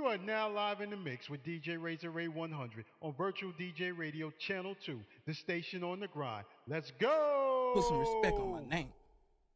[0.00, 3.92] You are now live in the mix with DJ Razor Ray 100 on Virtual DJ
[3.94, 6.46] Radio Channel 2, the station on the grind.
[6.66, 7.72] Let's go!
[7.74, 8.88] Put some respect on my name.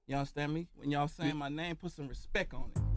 [0.07, 0.67] You understand me?
[0.77, 2.94] When y'all saying my name, put some respect on it.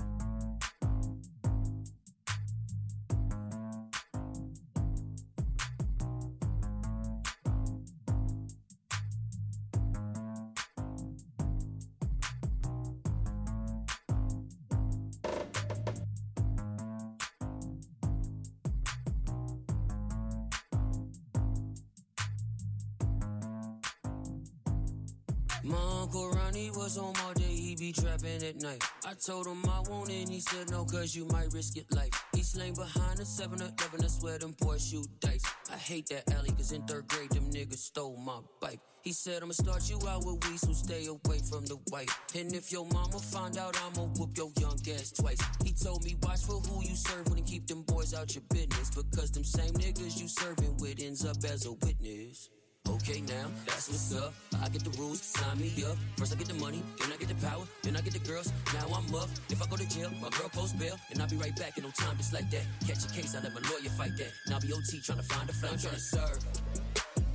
[29.27, 32.11] Told him I won't, and he said no, cause you might risk your life.
[32.33, 35.43] He slang behind a 7 Eleven, I swear them boys shoot dice.
[35.69, 38.79] I hate that alley, cause in third grade, them niggas stole my bike.
[39.03, 42.09] He said, I'ma start you out with weed, so stay away from the white.
[42.35, 45.39] And if your mama find out, I'ma whoop your young ass twice.
[45.63, 48.89] He told me, watch for who you serve you keep them boys out your business.
[48.91, 52.49] Because them same niggas you serving with ends up as a witness.
[52.97, 54.33] Okay, now that's what's up.
[54.61, 55.97] I get the rules, sign me up.
[56.17, 58.51] First I get the money, then I get the power, then I get the girls.
[58.73, 59.29] Now I'm up.
[59.49, 61.83] If I go to jail, my girl post bail, and I'll be right back in
[61.83, 62.65] no time just like that.
[62.87, 64.31] Catch a case, I let my lawyer fight that.
[64.51, 65.73] I'll be OT trying to find a flat.
[65.73, 66.39] I'm trying to serve.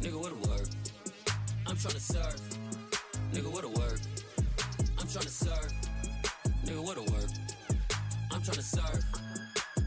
[0.02, 0.68] Nigga, what a word.
[1.66, 2.40] I'm trying to serve.
[3.32, 4.00] Nigga, what a word.
[4.98, 5.72] I'm trying to serve.
[6.66, 7.32] Nigga, what a word.
[8.32, 9.04] I'm trying to serve.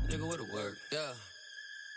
[0.09, 0.77] Nigga, what a word.
[0.91, 1.11] Yeah.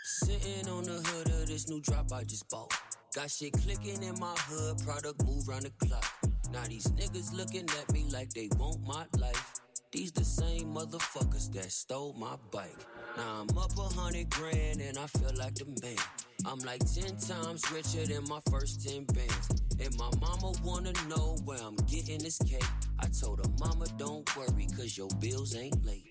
[0.03, 2.73] Sitting on the hood of this new drop I just bought.
[3.15, 6.05] Got shit clicking in my hood, product move round the clock.
[6.53, 9.53] Now these niggas looking at me like they want my life.
[9.91, 12.77] These the same motherfuckers that stole my bike.
[13.17, 15.97] Now I'm up a hundred grand and I feel like the man.
[16.45, 19.49] I'm like ten times richer than my first ten bands.
[19.79, 22.63] And my mama wanna know where I'm getting this cake.
[22.99, 26.08] I told her, mama, don't worry, cause your bills ain't late.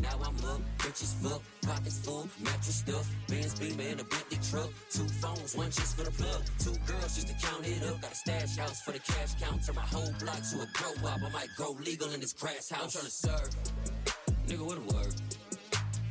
[0.00, 4.38] Now I'm up, rich as fuck, pockets full, mattress stuff, Benz Beamer in a Bentley
[4.50, 8.00] truck, two phones, one just for the plug, two girls just to count it up,
[8.00, 11.10] got a stash house for the cash count, turn my whole block to a grow
[11.10, 12.96] up, I might grow legal in this grass house.
[12.96, 13.50] I'm tryna serve,
[14.46, 15.14] nigga, what a word.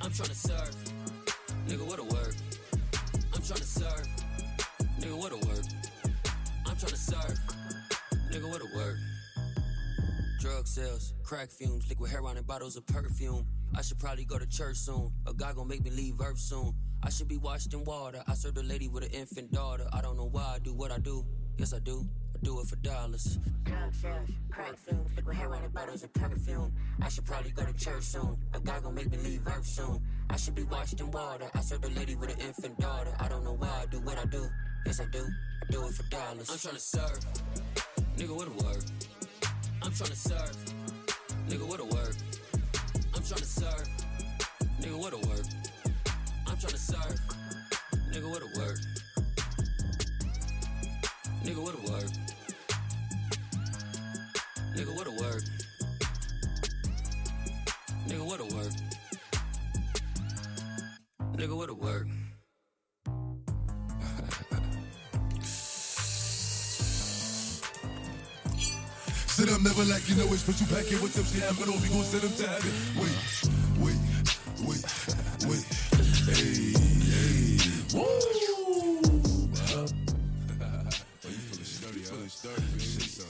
[0.01, 0.75] I'm tryna serve,
[1.67, 2.35] nigga, what a word.
[3.33, 4.07] I'm tryna serve,
[4.99, 5.65] nigga, what a word.
[6.67, 7.39] I'm tryna serve,
[8.31, 8.97] nigga, what a word.
[10.39, 13.45] Drug sales, crack fumes, liquid heroin and bottles of perfume.
[13.75, 15.11] I should probably go to church soon.
[15.27, 16.73] A guy gon' make me leave Earth soon.
[17.03, 18.23] I should be washed in water.
[18.25, 19.85] I served a lady with an infant daughter.
[19.91, 21.25] I don't know why I do what I do.
[21.57, 22.07] Yes, I do.
[22.33, 23.37] I do it for dollars.
[23.65, 26.73] Drug sales, crack fumes, liquid heroin and bottles of perfume.
[27.01, 28.37] I should probably go to church soon.
[28.53, 30.01] A guy gon' make me leave Earth soon.
[30.29, 31.51] I should be washed in water.
[31.53, 33.13] I served a lady with an infant daughter.
[33.19, 34.47] I don't know why I do what I do.
[34.85, 35.19] Yes, I do.
[35.63, 36.49] I do it for dollars.
[36.49, 37.19] I'm tryna serve.
[38.15, 38.85] Nigga, what a word.
[39.81, 40.57] I'm tryna serve.
[41.47, 42.15] Nigga, what a word.
[43.15, 43.87] I'm tryna serve.
[44.81, 45.47] Nigga, what a word.
[46.47, 47.19] I'm tryna serve.
[48.11, 48.79] Nigga, what a word.
[51.43, 52.11] Nigga, what a word.
[54.75, 55.43] Nigga, what a word.
[58.07, 58.73] Nigga, what a word.
[61.37, 62.18] Nigga, what a word.
[69.39, 71.47] Said I'm never like you know it's put you back in with them shit.
[71.47, 72.75] I'm gonna gon' send them to heaven.
[72.99, 73.15] Wait,
[73.79, 73.95] wait,
[74.67, 74.83] wait,
[75.47, 75.63] wait.
[76.27, 76.75] Hey,
[77.07, 77.55] hey,
[77.95, 78.03] woo!
[79.63, 79.87] Huh?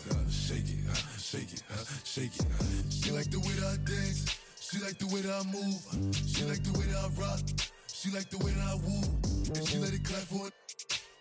[0.01, 0.81] Oh, shake, it,
[1.21, 1.61] shake it,
[2.03, 2.45] shake it.
[2.89, 4.33] She like the way that I dance.
[4.59, 5.77] She like the way that I move.
[6.25, 7.45] She like the way that I rock.
[7.85, 9.05] She like the way that I woo.
[9.53, 10.53] And she let it clap for it.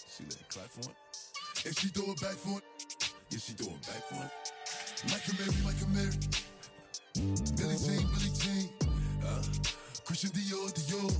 [0.09, 0.97] She let it clap for it.
[1.67, 2.65] And she throw it back for it.
[3.29, 4.48] Yeah, she throw it back for it.
[5.07, 6.11] Michael Mary, Michael Mary.
[7.57, 8.69] Billie Jean, Billie Jean.
[9.25, 9.43] Uh,
[10.05, 11.13] Christian Dior, Dior.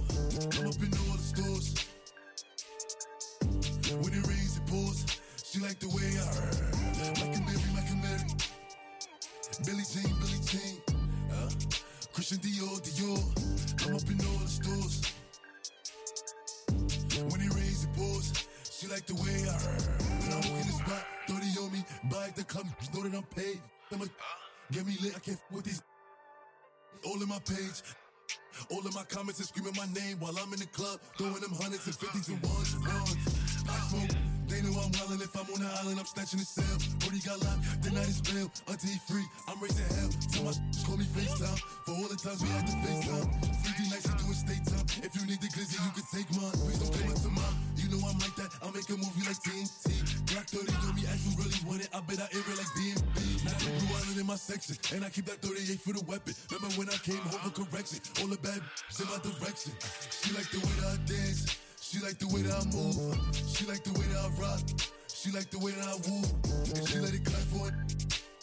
[0.59, 1.75] I'm up in all the stores.
[4.03, 5.07] When it rains, it pours.
[5.45, 6.59] She like the way I heard,
[7.19, 8.27] Michael Mary, Michael Mary.
[9.65, 10.83] Billie Jean, Billie Jean.
[11.31, 11.51] Uh,
[12.13, 13.23] Christian Dior, Dior.
[13.87, 15.03] I'm up in all the stores.
[17.31, 18.33] When it rains, it pours.
[18.71, 19.98] She like the way I When
[22.11, 23.61] buy at the club, know that I'm paid.
[23.93, 24.05] I'ma
[24.73, 25.83] get me lit, I can't f- with these.
[27.07, 27.83] All in my page.
[28.71, 31.55] All of my comments are screaming my name while I'm in the club, throwing them
[31.55, 33.17] hundreds and fifties and ones and ones.
[33.69, 34.13] I smoke,
[34.49, 35.23] they know I'm wildin'.
[35.23, 36.77] If I'm on the island, I'm snatching the cell.
[37.01, 38.51] Brody got locked, the night is bail.
[38.67, 40.11] Until he free, I'm raising hell.
[40.33, 40.55] Tell my
[40.85, 41.61] call me FaceTime.
[41.87, 43.29] For all the times we had to FaceTime.
[43.63, 44.87] 3D nights, you doing state time.
[45.07, 46.53] If you need the glizzy, you can take mine.
[46.67, 48.53] Please don't come up to mine know I'm like that.
[48.63, 49.89] I make a movie like TNT.
[50.33, 51.89] Black 30 on me, as you really want it.
[51.93, 53.19] I bet I air it like BNB.
[53.45, 56.35] Now I do in my section, and I keep that 38 for the weapon.
[56.53, 58.01] Remember when I came home for correction?
[58.21, 59.73] All the bad in my direction.
[60.13, 61.57] She like the way that I dance.
[61.81, 62.97] She like the way that I move.
[63.33, 64.61] She like the way that I rock.
[65.09, 66.23] She like the way that I woo.
[66.77, 67.75] And she let it clap for it.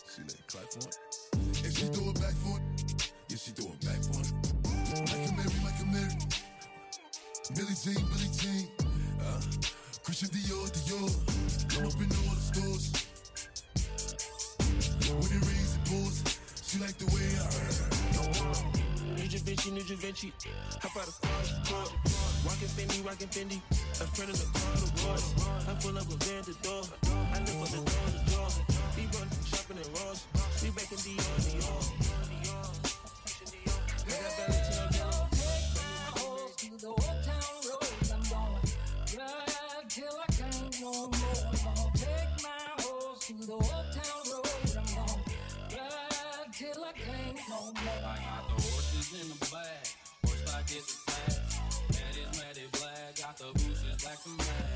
[0.10, 0.98] She let it clap for it.
[1.64, 3.14] And she throw it back for it.
[3.30, 4.32] Yeah, she throw it back for it.
[5.06, 6.16] Like a Mary, like a Mary.
[7.54, 8.85] Billie Jean, Billie Jean.
[10.04, 11.10] Christian Dior, Dior.
[11.70, 12.86] come up in all the stores.
[15.10, 16.18] When it rains, it pours.
[16.64, 18.06] She like the way I.
[19.16, 20.32] New Javinci, New Javinci.
[20.82, 21.28] Hop out of the
[21.70, 21.86] car,
[22.46, 23.62] Rockin' Fendi, rockin' Fendi.
[24.02, 25.18] a friend in the car to war.
[25.68, 26.84] I'm full up with Van the door.
[27.34, 28.50] I live for the door to door.
[28.96, 30.28] We run from shopping and Ross.
[30.62, 31.55] We back in Dior, Dior.
[43.60, 44.48] go uptown road.
[44.78, 45.12] I'm gonna
[45.72, 48.02] ride till I can't no more.
[48.04, 49.88] I got the horses in the back,
[50.25, 51.42] horse like it's a flag.
[52.38, 54.75] Mad is black, got the bushes black and black.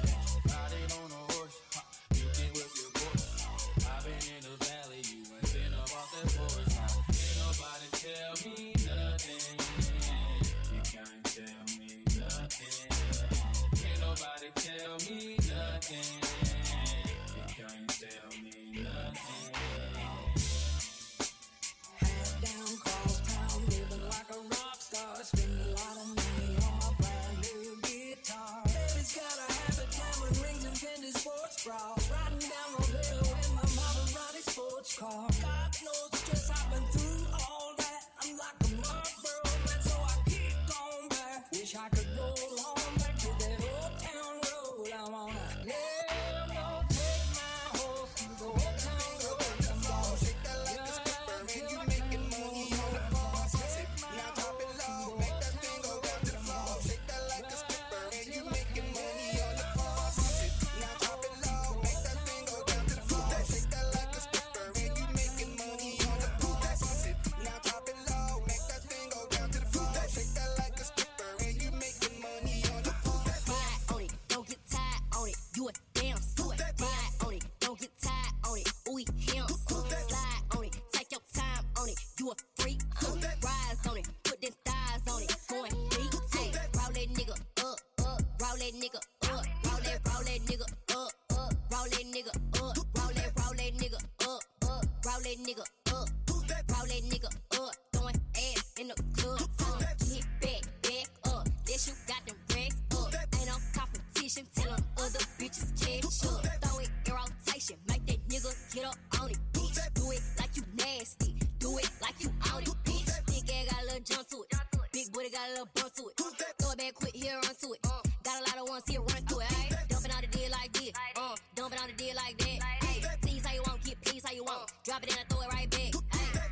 [125.03, 125.93] it and I throw it right back.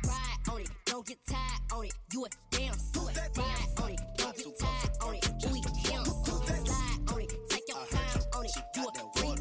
[0.06, 1.92] Ride on it, don't get tired on it.
[2.12, 3.16] You a damn suit.
[3.36, 5.28] Ride on it, don't get tired on it.
[5.40, 6.46] You a damn suit.
[6.46, 8.52] Slide on it, take your time on it.
[8.76, 9.38] You a freak.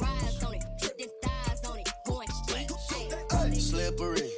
[0.00, 1.88] Rise on it, them thighs on it.
[2.06, 2.70] Going straight.
[3.58, 4.37] Slippery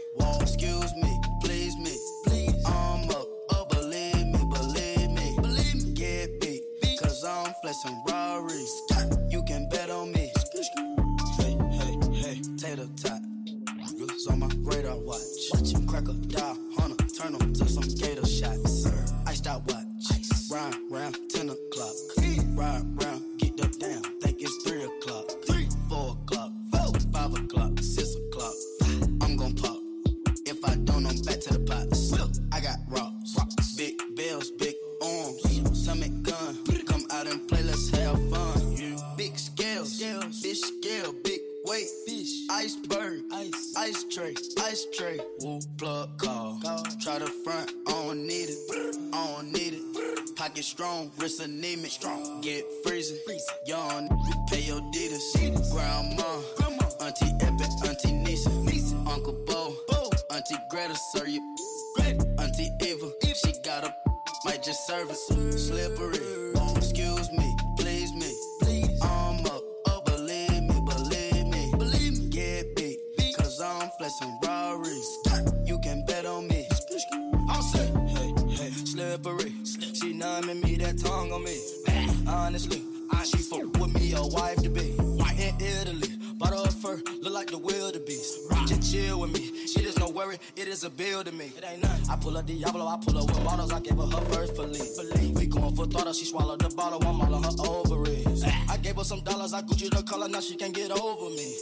[92.20, 95.34] pull a Diablo, I pull up with bottles, I gave her her first belief.
[95.34, 98.42] We going for throttle, she swallowed the bottle, I'm all on her ovaries.
[98.46, 98.74] Ah.
[98.74, 101.56] I gave her some dollars, I Gucci the color, now she can't get over me.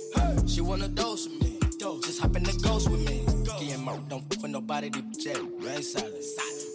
[0.46, 1.54] She wanna dose with me.
[1.78, 3.24] Just hop in the ghost with me.
[3.78, 6.12] More, don't f with nobody, deep jet, right silent.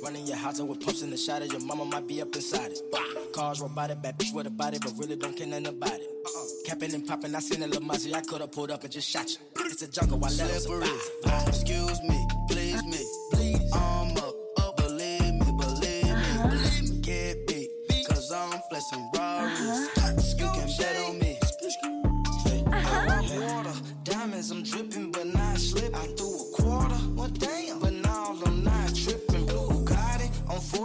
[0.02, 2.72] Running your house and with pumps in the shadow, your mama might be up inside
[2.72, 2.80] it.
[3.34, 6.08] Cars robotic, bad bitch with a body, but really don't care nothing about it.
[6.25, 6.46] Uh-uh.
[6.66, 9.30] Capping and popping, I seen a little Mozzie, I could've pulled up and just shot
[9.30, 9.38] you.
[9.66, 11.48] It's a jungle, I let her survive.
[11.48, 13.06] Excuse me, please me,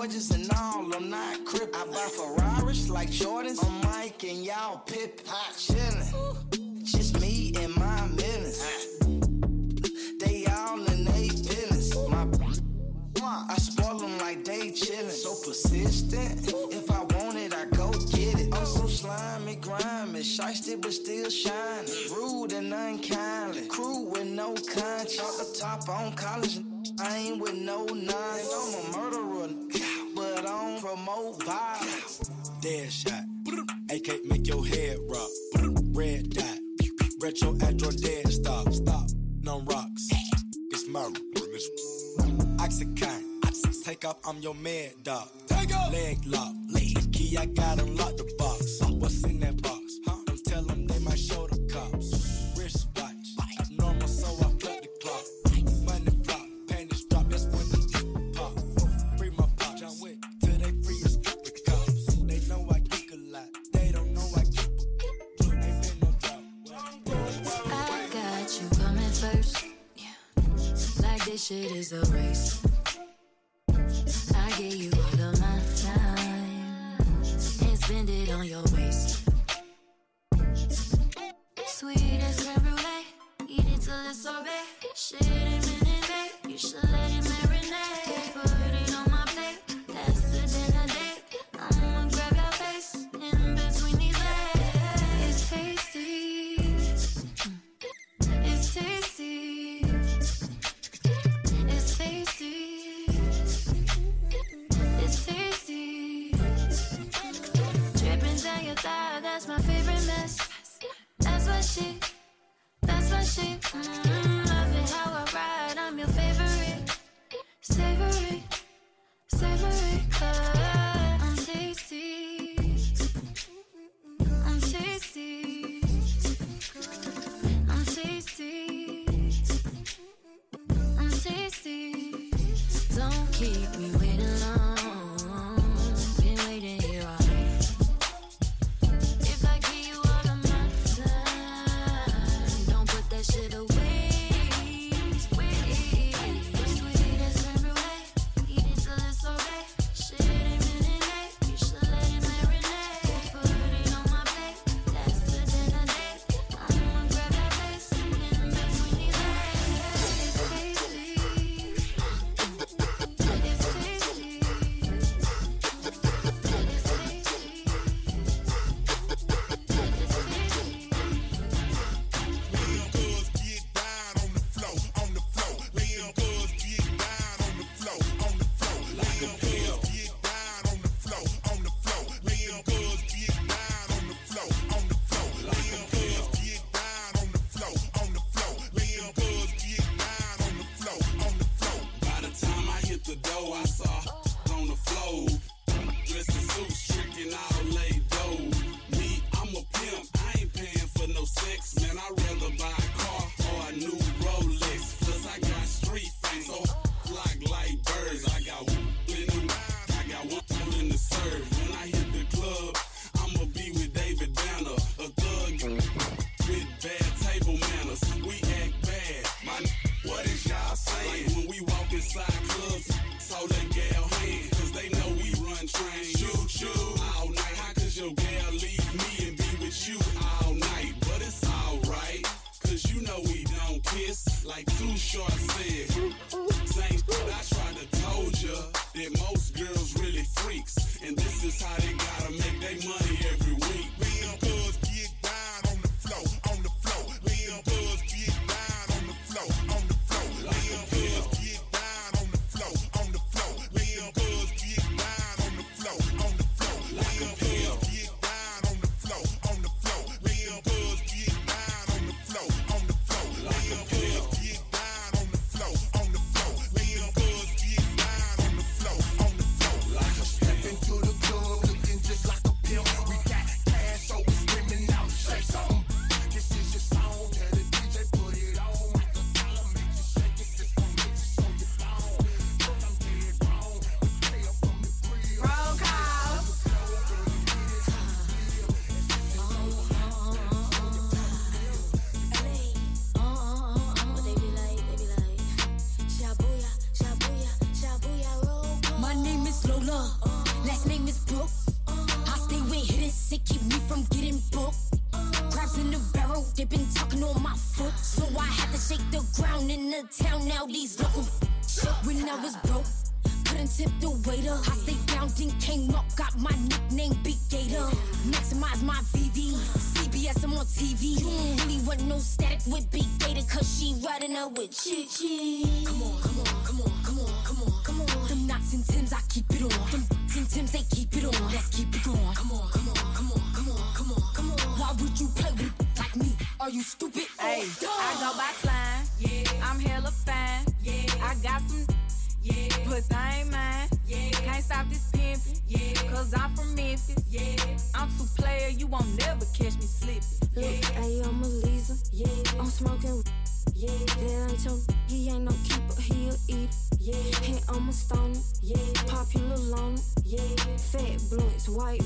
[0.09, 1.75] on and all, I'm not crippin'.
[1.75, 5.21] I buy Ferraris like Jordans on Mike and y'all Pip.
[5.55, 8.97] Chillin', just me and my minutes.
[10.19, 11.95] They all in they feelings.
[12.09, 12.27] My
[13.23, 15.11] I spoil them like they chillin'.
[15.11, 16.49] So persistent.
[16.73, 18.55] If I want it, I go get it.
[18.55, 21.93] I'm so slimy, grimy, shiesty but still shining.
[22.11, 23.67] Rude and unkindly.
[23.69, 25.21] Crew with no conscience.
[25.21, 26.61] Off the top on college.
[27.01, 28.77] I ain't with no nonsense.
[28.77, 29.49] I'm a murderer,
[30.17, 32.19] but I don't promote violence.
[32.61, 33.23] Dead shot.
[33.91, 35.29] AK make your head rock.
[35.93, 36.59] Red dot.
[37.21, 38.73] Retro Astro dead stop.
[38.73, 39.07] Stop.
[39.43, 40.09] No rocks.
[40.71, 41.11] It's my
[42.59, 43.85] Oxycontin.
[43.85, 45.29] Take off, I'm your mad dog.
[45.47, 45.93] Take off.
[45.93, 46.53] Leg lock.
[46.69, 47.13] Leg.
[47.13, 48.88] Key, I got unlock the box.
[71.39, 72.61] This shit is a race.
[74.35, 79.29] I give you all of my time and spend it on your waist.
[81.67, 83.07] Sweet as creme brulee,
[83.47, 84.65] eat it till it's sorbet.
[84.97, 86.51] Shit ain't minute, babe.
[86.51, 86.88] You should
[112.83, 113.61] That's my shit.
[113.61, 114.28] Mm, love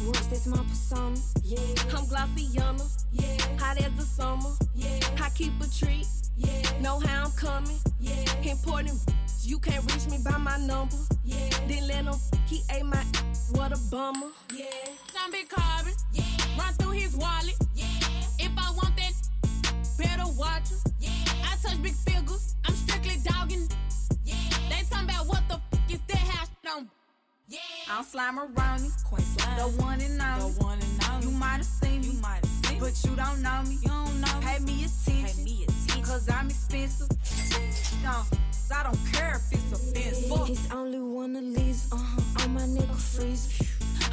[0.07, 0.27] white.
[0.31, 1.17] That's my persona.
[1.43, 1.59] Yeah,
[1.97, 2.87] I'm glossy yellow.
[3.13, 3.37] Yeah.
[3.59, 4.51] Hot as the summer.
[4.75, 4.99] Yeah.
[5.21, 6.07] I keep a treat.
[6.37, 6.81] Yeah.
[6.81, 7.79] Know how I'm coming.
[8.01, 8.25] Yeah.
[8.43, 8.99] Important.
[9.43, 10.97] You can't reach me by my number.
[11.25, 11.49] Yeah.
[11.69, 12.15] Didn't let him.
[12.47, 13.05] He ate my.
[13.53, 14.29] What a bummer.
[14.55, 14.67] Yeah.
[15.13, 15.93] John Big Carbon.
[16.13, 16.25] Yeah.
[16.59, 17.57] Run through his wallet.
[17.75, 17.87] Yeah.
[18.39, 19.13] If I want that,
[19.99, 20.79] better watch him.
[21.01, 21.11] Yeah.
[21.45, 22.57] I touch big figures.
[22.65, 23.69] I'm strictly dogging.
[24.25, 24.35] Yeah.
[24.69, 26.89] They talking about what the f is that hash on.
[27.49, 27.59] Yeah.
[27.91, 28.91] I'm slime around you.
[29.05, 29.22] Queen.
[29.57, 30.53] The one and only.
[30.53, 31.27] The one and only.
[31.27, 32.07] You might have seen me.
[32.09, 33.79] You might have seen But you don't know me.
[33.83, 34.47] You don't know me.
[34.47, 35.37] Pay me attention.
[35.37, 36.03] Pay me attention.
[36.03, 37.09] Cause I'm expensive.
[38.03, 38.23] No.
[38.75, 40.49] I don't care if it's offensive.
[40.49, 41.93] It's only one of these.
[41.93, 42.45] Uh-huh.
[42.45, 43.61] On my nigga freeze.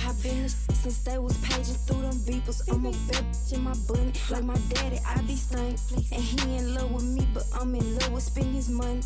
[0.06, 2.62] I've been since they was paging through them beepers.
[2.72, 4.12] I'm a bitch in my bunny.
[4.30, 5.78] Like my daddy, I be stank.
[6.12, 9.02] And he in love with me, but I'm in love with spending his money.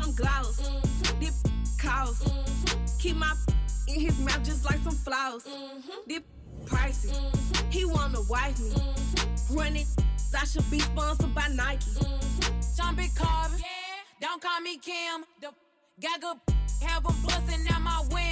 [0.00, 0.70] I'm gloss.
[1.18, 1.34] Dip
[1.78, 2.30] cost.
[2.98, 3.34] Keep my
[3.88, 5.44] in his mouth just like some flowers.
[5.44, 5.90] Mm-hmm.
[6.06, 6.24] Dip
[6.66, 7.10] pricey.
[7.10, 7.70] Mm-hmm.
[7.70, 8.70] He wanna wife me.
[8.70, 9.56] Mm-hmm.
[9.56, 9.86] Run it.
[10.38, 11.90] I should be sponsored by Nike.
[12.76, 13.56] John Big Carver.
[14.20, 15.24] Don't call me Kim.
[15.40, 15.50] The
[16.00, 16.54] got good.
[16.82, 18.27] Have them busting out my window.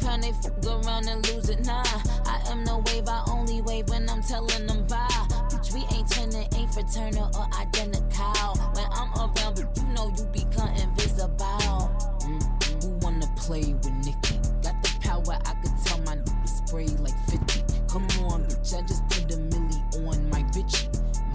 [0.00, 1.64] Kind they f- go around and lose it.
[1.66, 1.84] Nah,
[2.26, 5.08] I am no wave, I only wave when I'm telling them bye.
[5.50, 8.56] Bitch, we ain't turning, ain't fraternal or identical.
[8.74, 11.90] When I'm around, but you know you become invisible.
[12.24, 14.36] Mm, Who wanna play with Nikki?
[14.62, 17.62] Got the power, I could tell my niggas spray like 50.
[17.88, 20.88] Come on, bitch, I just put a milli on my Richie.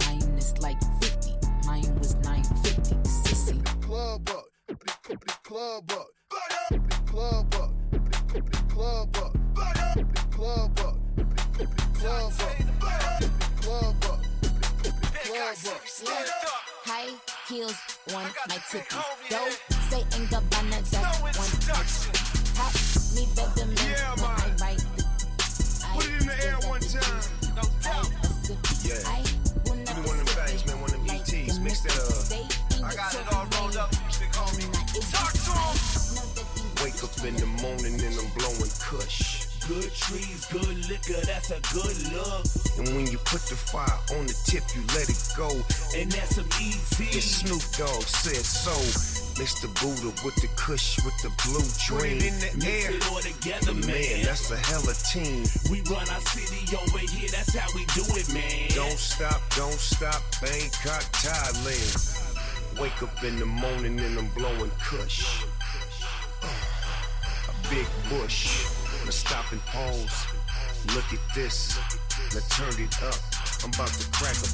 [0.06, 1.32] Mine is like 50,
[1.66, 2.94] mine was 950.
[3.08, 3.82] Sissy.
[3.82, 4.44] Club up,
[5.44, 6.08] club up,
[16.04, 16.26] club.
[16.84, 17.10] High
[17.48, 17.76] heels
[18.14, 19.30] on my titties.
[19.30, 19.52] Don't
[19.90, 21.94] say ain't Gabbana, just one touch.
[22.54, 22.72] Pop
[23.14, 24.56] me better man Yeah, when I man.
[24.60, 25.04] write the
[25.94, 27.22] Put it in the air one time.
[27.56, 28.10] No doubt.
[28.84, 29.00] Yeah.
[29.64, 31.58] Give me one of them bags, man, one of them ETs.
[31.58, 32.84] Mix that up.
[32.84, 34.68] I got it all rolled up, big homie.
[35.10, 36.84] Talk to him.
[36.84, 37.96] Wake up in the morning
[39.68, 42.44] Good trees, good liquor, that's a good look.
[42.76, 45.48] And when you put the fire on the tip, you let it go.
[45.96, 47.00] And that's some E ET.
[47.16, 48.76] It's Snoop Dogg said so.
[49.40, 49.66] Mr.
[49.80, 52.18] Buddha with the kush with the blue Put dream.
[52.18, 52.92] it in the Mix air.
[52.94, 54.22] it all together, man.
[54.28, 55.42] that's a hella team.
[55.72, 58.68] We run our city over here, that's how we do it, man.
[58.76, 62.78] Don't stop, don't stop, Bangkok, Thailand.
[62.78, 65.42] Wake up in the morning and I'm blowing kush.
[66.44, 68.83] A big bush.
[69.04, 70.26] Now stop and pause.
[70.94, 71.76] Look at this.
[72.32, 73.14] Now turn it up.
[73.62, 74.48] I'm about to crack a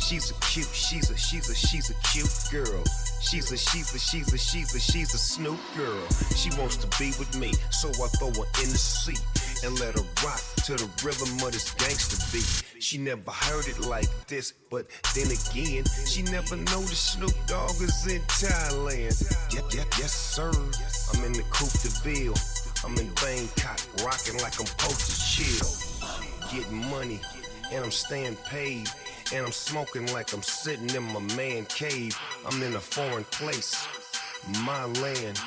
[0.00, 2.82] She's a cute, she's a, she's a, she's a cute girl.
[3.20, 6.02] She's a, she's a, she's a, she's a, she's a Snoop girl.
[6.34, 9.22] She wants to be with me, so I throw her in the seat
[9.62, 12.82] and let her rock to the rhythm of this gangster beat.
[12.82, 18.06] She never heard it like this, but then again, she never noticed Snoop Dogg is
[18.08, 19.14] in Thailand.
[19.54, 20.50] Yep, yep, yes, sir.
[20.50, 22.34] I'm in the Coupe de Ville.
[22.84, 25.68] I'm in Bangkok, rocking like I'm supposed to chill.
[26.52, 27.20] Getting money,
[27.72, 28.88] and I'm staying paid.
[29.32, 32.18] And I'm smoking like I'm sitting in my man cave.
[32.46, 33.86] I'm in a foreign place,
[34.64, 35.38] my land.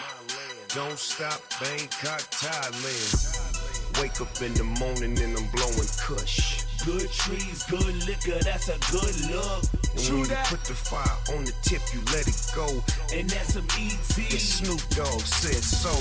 [0.74, 4.02] Don't stop, Bangkok, Thailand.
[4.02, 6.63] Wake up in the morning and I'm blowing kush.
[6.86, 9.64] Good trees, good liquor, that's a good look.
[9.96, 10.48] True when you that.
[10.48, 12.68] put the fire on the tip, you let it go.
[13.16, 14.04] And that's some ET.
[14.04, 15.96] The Snoop Dogg said so.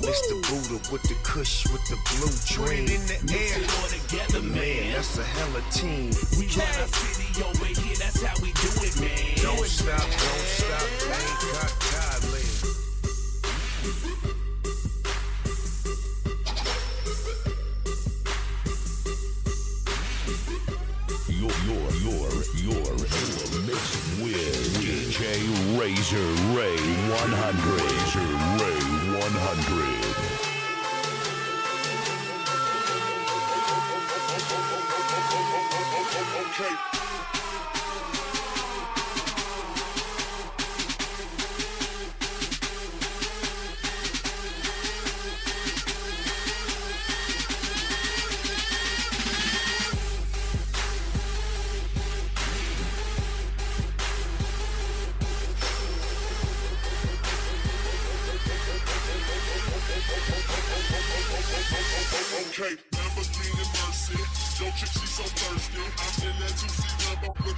[0.00, 0.40] Mr.
[0.48, 2.88] Buddha with the kush with the blue dream.
[2.88, 3.60] in the Mix air.
[3.60, 4.92] it all together, man.
[4.96, 6.10] That's a hella team.
[6.40, 9.36] We run our city over here, that's how we do it, man.
[9.36, 12.56] Don't stop, don't stop, Bangkok, Thailand.
[13.84, 14.11] You're,
[25.94, 27.52] Razor Ray 100.
[27.68, 28.80] Razor Ray
[29.20, 30.02] 100.
[36.40, 37.01] Okay,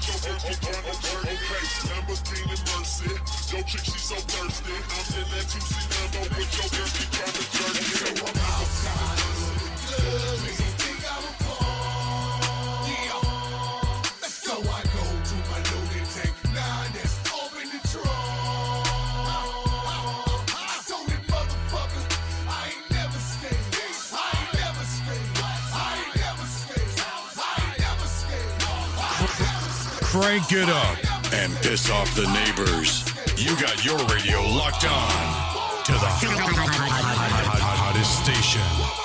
[0.06, 0.16] your.
[0.44, 3.10] Okay, Lamborghini Mercy.
[3.54, 4.72] Yo, chick, she so thirsty.
[4.74, 8.16] I'm in that 2C Lambo with your keep trying to jerk.
[8.18, 8.33] So
[30.24, 30.96] Crank it up
[31.34, 33.04] and piss off the neighbors.
[33.36, 35.98] You got your radio locked on to the
[37.60, 39.03] hottest station.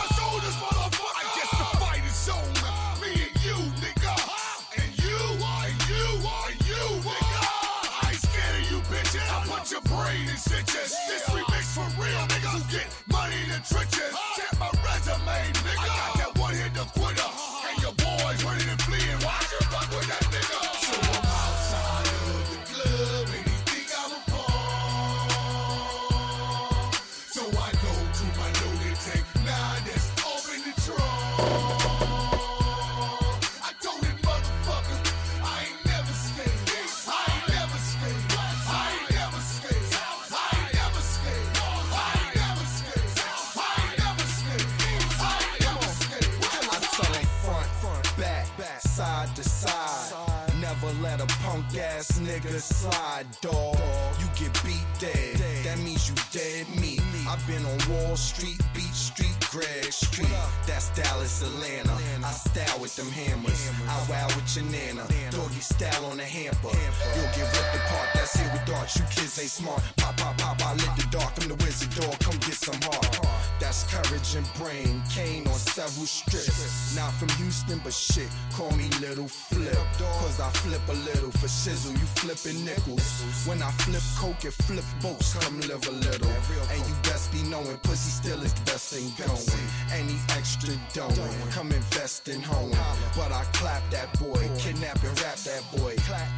[61.41, 61.93] Atlanta.
[62.23, 63.69] I style with them hammers.
[63.88, 65.08] I wow with your nana.
[65.32, 66.73] Doggy style on the hamper.
[67.15, 68.97] You'll get ripped apart, that's with darts.
[68.97, 69.82] You kids ain't smart.
[69.97, 71.34] Pop, pop, pop, I lit the dark.
[71.41, 73.19] I'm the wizard dog, come get some heart.
[73.60, 75.02] That's courage and brain.
[75.10, 76.95] Kane on several strips.
[76.95, 79.78] Not from Houston, but shit, call me Little Flip.
[80.21, 81.91] Cause I flip a little for shizzle.
[81.91, 83.45] You flipping nickels.
[83.45, 86.30] When I flip coke and flip boats, come live a little.
[86.71, 89.63] And you best be knowing pussy still is best thing going.
[89.91, 91.13] Any extra dough,
[91.52, 92.71] come invest in home.
[93.15, 95.95] But I clap that boy, kidnap and rap that boy.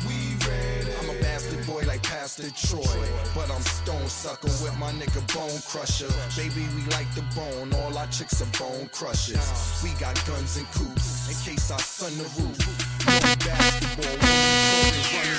[0.07, 0.15] We
[0.47, 0.90] ready.
[1.01, 3.01] I'm a bastard boy like Pastor Troy.
[3.33, 6.11] But I'm stone sucker with my nigga Bone Crusher.
[6.37, 7.73] Baby, we like the bone.
[7.81, 9.81] All our chicks are bone crushers.
[9.83, 12.57] We got guns and coops in case I sun the roof.
[13.05, 15.37] Basketball, when we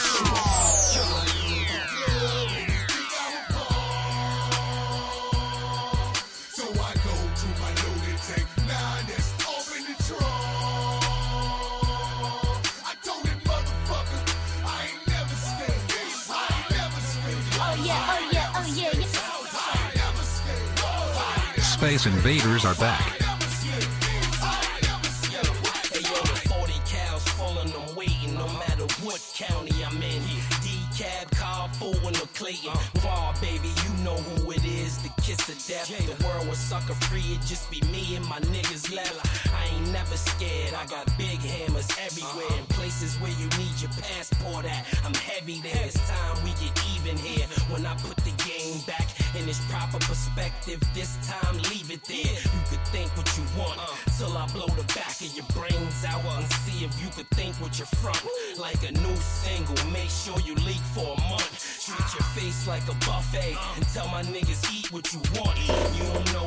[1.14, 1.51] run
[21.98, 23.22] space invaders are back.
[36.72, 39.20] Sucker free, it just be me and my niggas left.
[39.52, 42.58] I ain't never scared, I got big hammers everywhere.
[42.58, 45.84] In places where you need your passport at, I'm heavy there.
[45.84, 47.46] It's time we get even here.
[47.68, 48.21] When I put
[48.72, 49.08] game back
[49.38, 52.16] in its proper perspective, this time leave it there.
[52.16, 53.80] You could think what you want,
[54.18, 57.54] till I blow the back of your brains out and see if you could think
[57.56, 58.22] what you're front.
[58.58, 61.48] Like a new single, make sure you leak for a month.
[61.84, 65.58] Treat your face like a buffet and tell my niggas eat what you want.
[65.96, 66.41] You don't know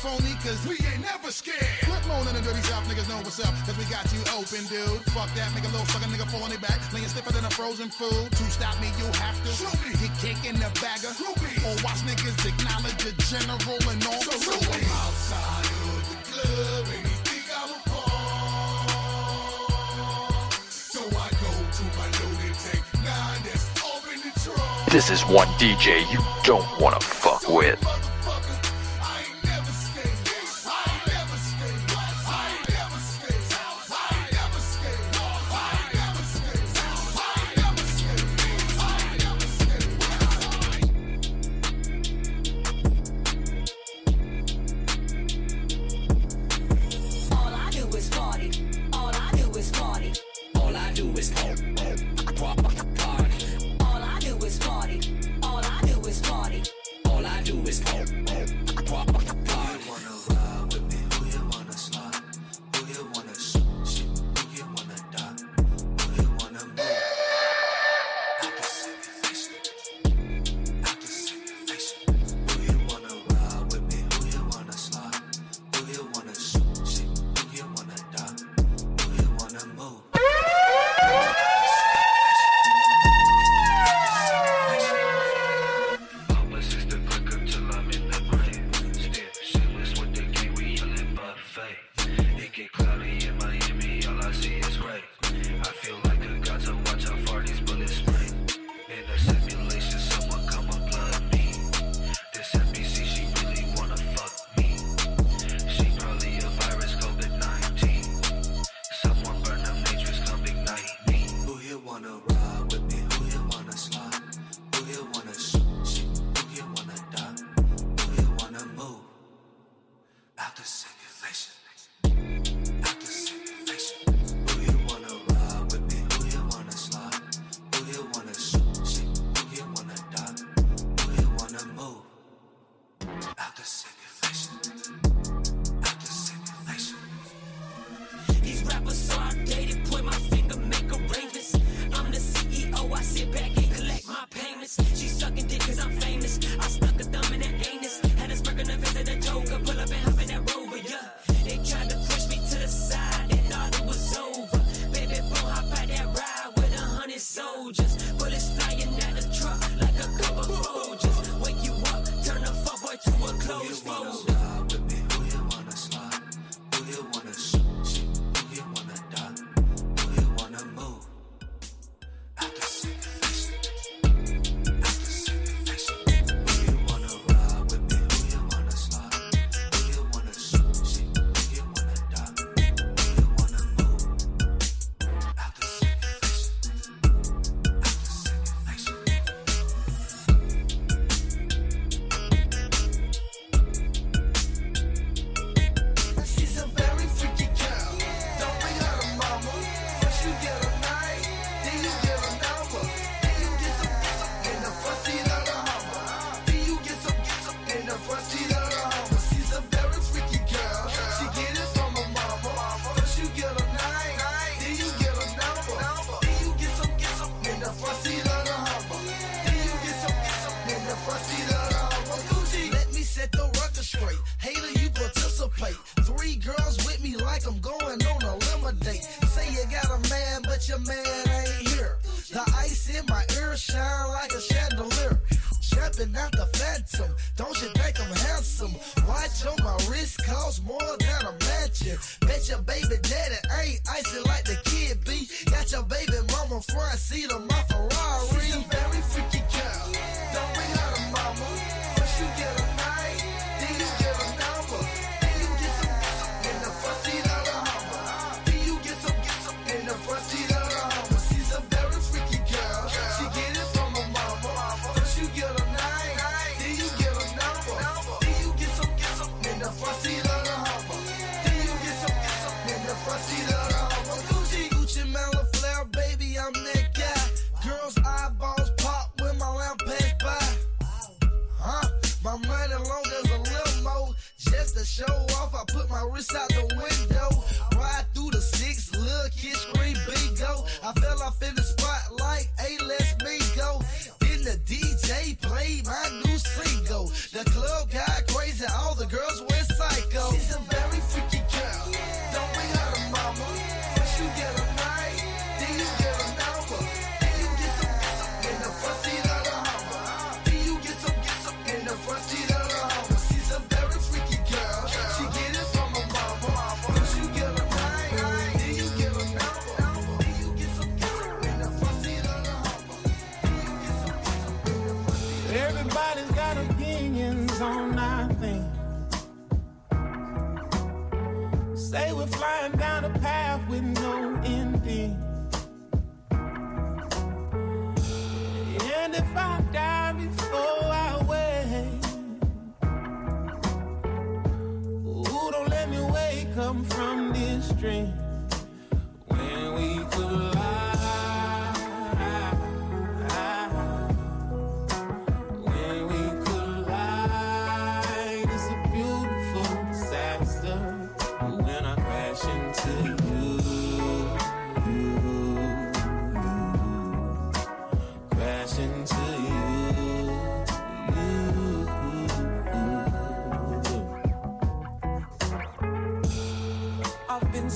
[0.00, 1.60] phony, cause we ain't never scared.
[1.84, 3.52] Flip mode in the dirty south, niggas know what's up.
[3.68, 5.04] Cause we got you open, dude.
[5.12, 6.80] Fuck that, make a little sucker nigga fall on their back.
[6.92, 8.32] Laying stiffer than a frozen food.
[8.32, 9.92] To stop me, you have to shoot me.
[10.00, 13.60] Get cake in the bag of Or watch niggas acknowledge a general
[13.92, 18.88] and all So the I'm outside of the club and he think I'm a pawn.
[20.72, 24.88] So I go to my loaded tank, nine that's off the trunk.
[24.88, 28.09] This is one DJ you don't wanna fuck with.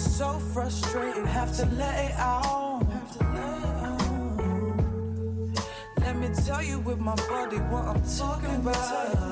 [0.04, 2.86] so frustrating, have to let it out.
[6.00, 9.24] Let me tell you with my body what I'm talking about.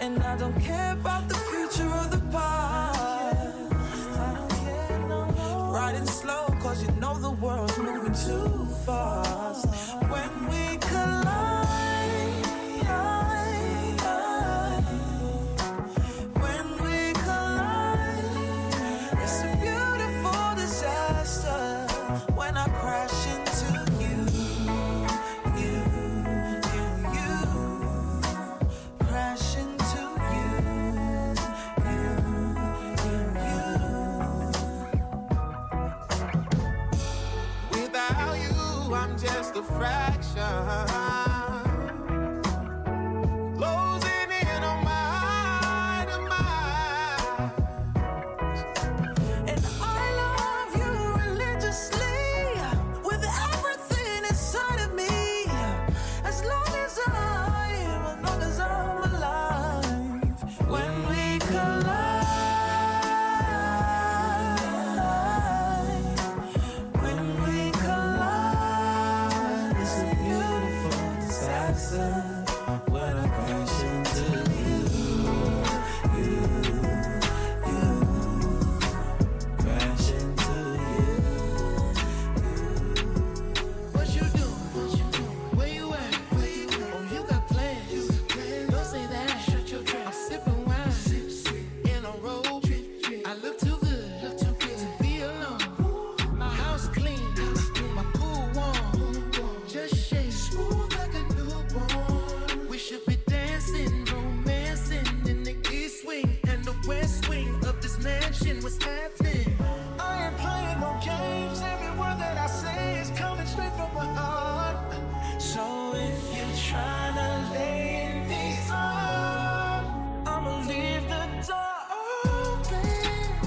[0.00, 1.29] And I don't care about
[39.80, 40.19] right.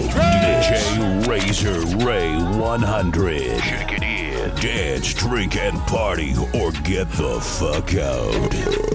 [0.04, 0.20] 100.
[0.42, 3.60] DJ Razor Ray 100.
[3.60, 4.54] Check it in.
[4.56, 8.91] Dance, drink, and party, or get the fuck out.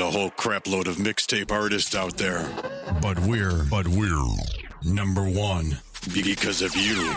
[0.00, 2.48] A whole crapload of mixtape artists out there.
[3.02, 4.24] But we're, but we're
[4.82, 5.78] number one
[6.14, 7.14] because of you.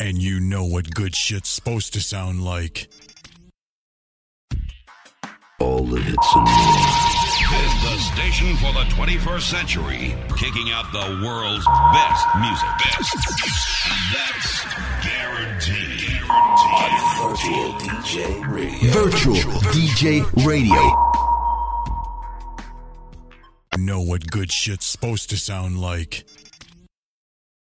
[0.00, 2.88] And you know what good shit's supposed to sound like.
[5.60, 7.18] All the hits and more.
[7.50, 12.68] This the station for the 21st century, kicking out the world's best music.
[12.84, 13.16] Best.
[14.12, 14.64] That's
[15.04, 16.08] guaranteed.
[17.18, 18.92] Virtual DJ Radio.
[18.92, 21.07] Virtual DJ Radio.
[23.78, 26.24] Know what good shit's supposed to sound like.